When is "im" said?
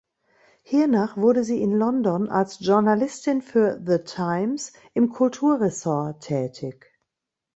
4.95-5.11